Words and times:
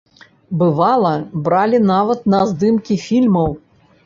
Бывала, 0.61 1.11
бралі 1.49 1.83
нават 1.93 2.27
на 2.35 2.41
здымкі 2.53 2.99
фільмаў. 3.05 3.55